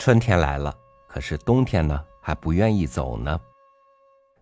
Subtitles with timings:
[0.00, 0.74] 春天来了，
[1.06, 3.38] 可是冬天呢还不愿意走呢。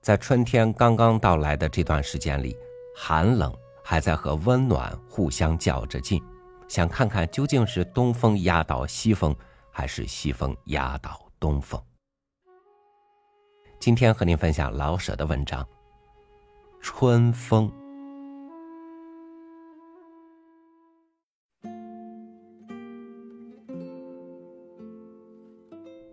[0.00, 2.56] 在春天刚刚到来的这段时间里，
[2.96, 3.54] 寒冷
[3.84, 6.24] 还在和温暖互相较着劲，
[6.68, 9.36] 想看看究竟是东风压倒西风，
[9.70, 11.78] 还是西风压倒东风。
[13.78, 15.62] 今天和您分享老舍的文章
[16.80, 17.70] 《春风》。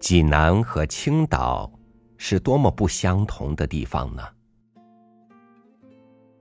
[0.09, 1.71] 济南和青岛
[2.17, 4.23] 是多么不相同的地方呢？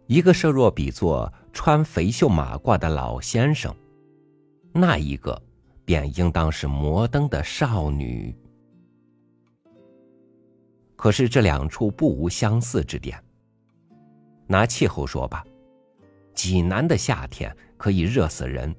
[0.07, 3.77] 一个设若比作穿肥袖马褂的老先生，
[4.73, 5.39] 那一个
[5.85, 8.35] 便应当是摩登的少女。
[10.97, 13.23] 可是这两处不无相似之点。
[14.47, 15.45] 拿气候说吧，
[16.33, 18.75] 济南的夏天可以热死人，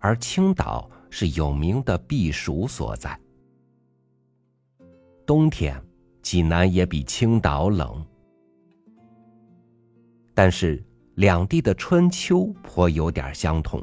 [0.00, 3.16] 而青岛是有名的避暑所在。
[5.28, 5.78] 冬天，
[6.22, 8.02] 济南也比青岛冷，
[10.32, 10.82] 但是
[11.16, 13.78] 两地的春秋颇有点相同。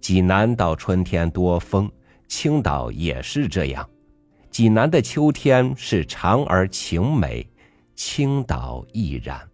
[0.00, 1.92] 济南到春天多风，
[2.28, 3.86] 青岛也是这样。
[4.50, 7.46] 济南的秋天是长而晴美，
[7.94, 9.46] 青岛亦然。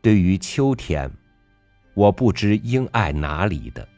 [0.00, 1.08] 对于秋天，
[1.94, 3.88] 我不知应爱哪里的。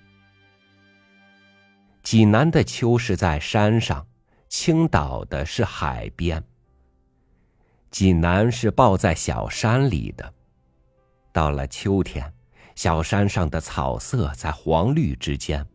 [2.04, 4.06] 济南的秋是在山上，
[4.50, 6.44] 青岛的是海边。
[7.90, 10.34] 济南是抱在小山里的，
[11.32, 12.30] 到了秋天，
[12.76, 15.66] 小山上的草色在黄绿之间，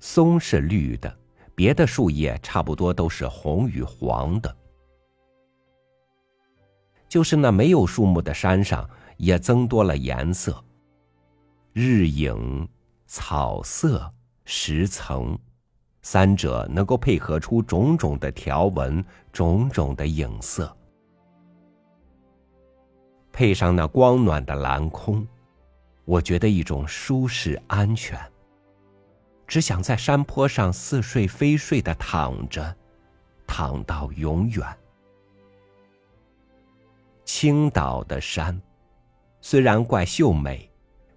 [0.00, 1.16] 松是绿的，
[1.54, 4.56] 别的树叶差不多都是红与黄的。
[7.08, 10.64] 就是那没有树木的山上，也增多了颜色。
[11.72, 12.68] 日影、
[13.06, 14.12] 草色、
[14.44, 15.38] 石层。
[16.02, 20.74] 三者能够配合出种种的条纹、种种的影色，
[23.30, 25.26] 配上那光暖的蓝空，
[26.04, 28.18] 我觉得一种舒适安全。
[29.46, 32.74] 只想在山坡上似睡非睡的躺着，
[33.46, 34.64] 躺到永远。
[37.24, 38.60] 青岛的山，
[39.40, 40.70] 虽然怪秀美，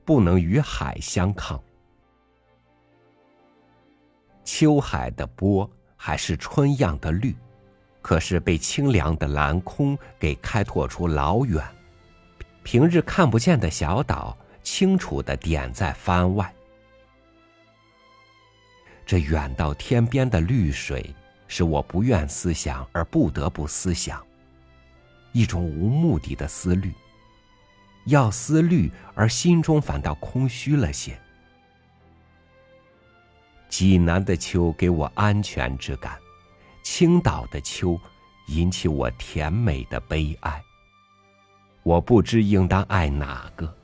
[0.03, 1.63] 不能与海相抗。
[4.43, 7.35] 秋海的波还是春样的绿，
[8.01, 11.63] 可是被清凉的蓝空给开拓出老远，
[12.63, 16.53] 平日看不见的小岛清楚的点在帆外。
[19.05, 21.13] 这远到天边的绿水，
[21.47, 24.25] 是我不愿思想而不得不思想，
[25.31, 26.93] 一种无目的的思虑。
[28.05, 31.17] 要思虑，而心中反倒空虚了些。
[33.75, 36.15] 济南的秋给我安全之感，
[36.83, 37.99] 青岛的秋
[38.45, 40.63] 引起我甜美的悲哀。
[41.81, 43.75] 我不知应当爱哪个。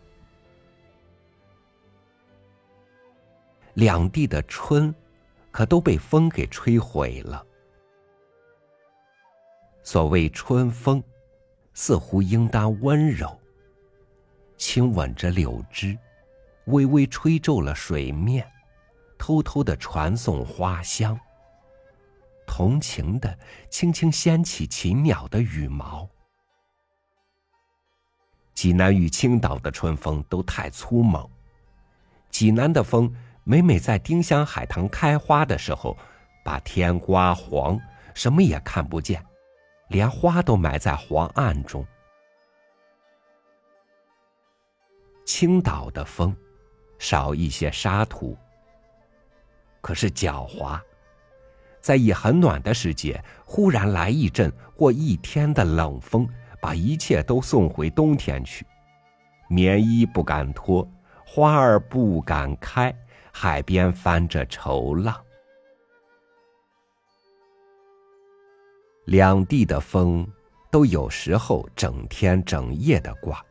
[3.74, 4.94] 两地的春，
[5.50, 7.44] 可都被风给吹毁了。
[9.82, 11.04] 所谓春风，
[11.74, 13.36] 似乎应当温柔，
[14.56, 15.98] 轻吻着柳枝，
[16.66, 18.48] 微微吹皱了水面。
[19.20, 21.20] 偷偷的传送花香，
[22.48, 23.38] 同情的
[23.70, 26.10] 轻轻掀起禽鸟的羽毛。
[28.56, 31.30] 济南与青岛的春风都太粗猛，
[32.32, 33.14] 济南的风
[33.44, 35.96] 每每在丁香海棠开花的时候，
[36.44, 37.80] 把天刮黄，
[38.16, 39.24] 什么也看不见，
[39.90, 41.86] 连花都埋在黄暗中。
[45.26, 46.36] 青岛的风，
[46.98, 48.36] 少一些沙土。
[49.82, 50.80] 可是狡猾，
[51.80, 56.28] 在一很暖的时节，忽然来一阵或一天的冷风，
[56.62, 58.66] 把一切都送回冬天去。
[59.48, 60.88] 棉衣不敢脱，
[61.26, 62.94] 花儿不敢开，
[63.32, 65.16] 海边翻着愁浪。
[69.06, 70.28] 两地的风，
[70.70, 73.44] 都有时候整天整夜的刮。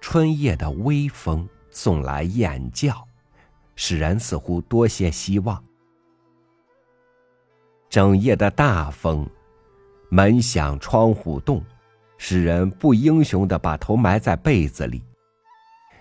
[0.00, 3.07] 春夜的微风送来雁叫。
[3.80, 5.64] 使人似乎多些希望。
[7.88, 9.24] 整夜的大风，
[10.10, 11.64] 门响窗户动，
[12.16, 15.00] 使人不英雄的把头埋在被子里。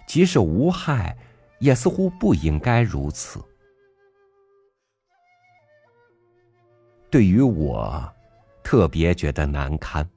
[0.07, 1.15] 即使无害，
[1.59, 3.39] 也似乎不应该如此。
[7.11, 8.11] 对于我，
[8.63, 10.09] 特别觉得难堪。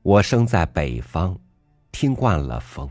[0.00, 1.38] 我生在北方，
[1.92, 2.88] 听惯了风。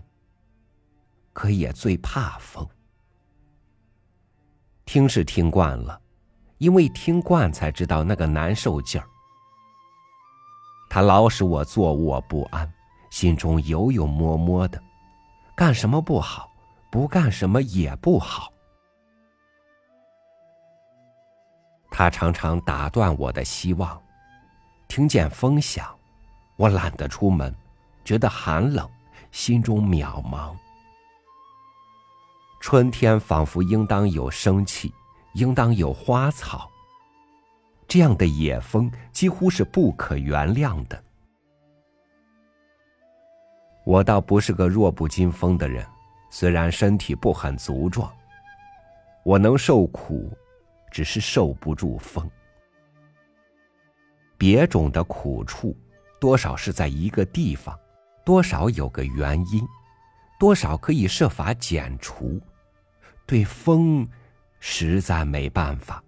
[1.38, 2.68] 可也最怕风。
[4.86, 6.02] 听是听惯了，
[6.58, 9.08] 因为听惯才知道那个难受劲儿。
[10.90, 12.68] 他老使我坐卧不安，
[13.12, 14.82] 心中悠悠摸摸的，
[15.56, 16.52] 干什么不好，
[16.92, 18.52] 不干什么也不好。
[21.92, 24.02] 他常常打断我的希望，
[24.88, 25.96] 听见风响，
[26.56, 27.56] 我懒得出门，
[28.04, 28.90] 觉得寒冷，
[29.32, 30.56] 心中渺茫。
[32.60, 34.94] 春天仿佛应当有生气，
[35.34, 36.70] 应当有花草。
[37.88, 41.02] 这样的野风几乎是不可原谅的。
[43.86, 45.86] 我倒不是个弱不禁风的人，
[46.30, 48.12] 虽然身体不很足壮，
[49.24, 50.30] 我能受苦，
[50.92, 52.30] 只是受不住风。
[54.38, 55.74] 别种的苦处，
[56.20, 57.80] 多少是在一个地方，
[58.26, 59.66] 多少有个原因，
[60.40, 62.40] 多少可以设法减除。
[63.26, 64.08] 对风，
[64.60, 66.04] 实在没办法。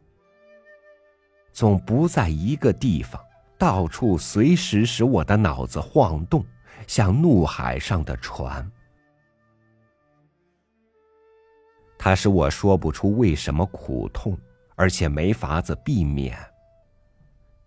[1.52, 3.22] 总不在一个地方，
[3.58, 6.46] 到处随时使我的脑子晃动，
[6.88, 8.72] 像怒海上的船。
[11.98, 14.38] 它使我说不出为什么苦痛，
[14.76, 16.38] 而且没法子避免。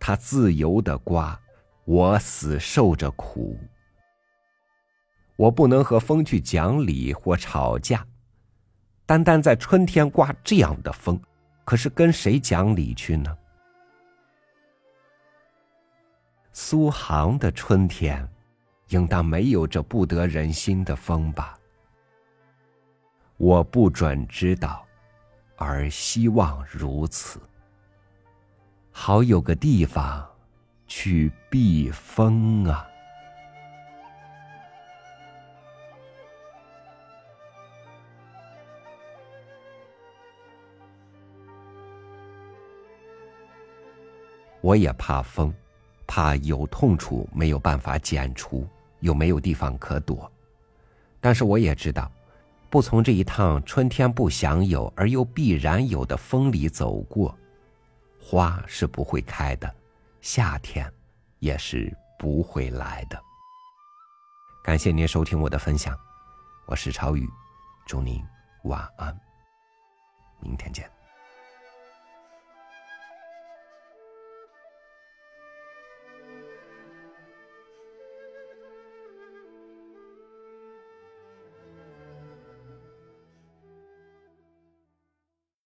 [0.00, 1.38] 它自由的刮，
[1.84, 3.58] 我死受着苦。
[5.42, 8.06] 我不能和风去讲理或吵架。
[9.04, 11.20] 单单在春天刮这样的风，
[11.64, 13.36] 可是跟谁讲理去呢？
[16.52, 18.24] 苏杭的春天，
[18.90, 21.58] 应当没有这不得人心的风吧？
[23.36, 24.86] 我不准知道，
[25.56, 27.40] 而希望如此。
[28.92, 30.24] 好有个地方
[30.86, 32.86] 去避风啊！
[44.62, 45.52] 我也怕风，
[46.06, 48.66] 怕有痛处没有办法剪除，
[49.00, 50.30] 又没有地方可躲。
[51.20, 52.10] 但是我也知道，
[52.70, 57.36] 不从这一趟春天不享有而又必然有的风里走过，
[58.20, 59.72] 花是不会开的，
[60.20, 60.90] 夏天
[61.40, 63.20] 也是不会来的。
[64.62, 65.98] 感谢您收听我的分享，
[66.66, 67.28] 我是超宇，
[67.84, 68.24] 祝您
[68.62, 69.18] 晚安，
[70.40, 70.91] 明天见。